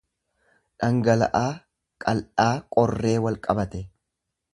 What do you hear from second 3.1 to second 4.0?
wal qabate.